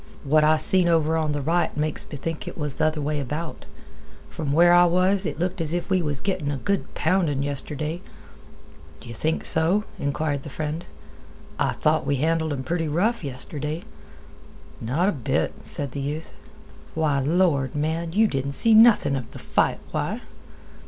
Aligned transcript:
"What 0.23 0.43
I 0.43 0.57
seen 0.57 0.87
over 0.87 1.15
on 1.15 1.31
th' 1.31 1.45
right 1.45 1.77
makes 1.77 2.09
me 2.09 2.17
think 2.17 2.47
it 2.47 2.57
was 2.57 2.73
th' 2.73 2.81
other 2.81 2.99
way 3.01 3.19
about. 3.19 3.65
From 4.29 4.51
where 4.51 4.73
I 4.73 4.85
was, 4.85 5.27
it 5.27 5.37
looked 5.37 5.61
as 5.61 5.75
if 5.75 5.91
we 5.91 6.01
was 6.01 6.21
gettin' 6.21 6.49
a 6.49 6.57
good 6.57 6.91
poundin' 6.95 7.43
yestirday." 7.43 8.01
"D'yeh 8.99 9.13
think 9.13 9.45
so?" 9.45 9.83
inquired 9.99 10.41
the 10.41 10.49
friend. 10.49 10.85
"I 11.59 11.73
thought 11.73 12.07
we 12.07 12.15
handled 12.15 12.51
'em 12.51 12.63
pretty 12.63 12.87
rough 12.87 13.23
yestirday." 13.23 13.83
"Not 14.81 15.07
a 15.07 15.11
bit," 15.11 15.53
said 15.61 15.91
the 15.91 16.01
youth. 16.01 16.33
"Why, 16.95 17.19
lord, 17.19 17.75
man, 17.75 18.11
you 18.13 18.25
didn't 18.27 18.53
see 18.53 18.73
nothing 18.73 19.15
of 19.15 19.33
the 19.33 19.37
fight. 19.37 19.77
Why!" 19.91 20.21